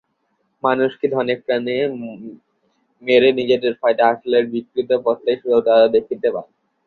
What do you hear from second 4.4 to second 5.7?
বিকৃত পথটাই শুধু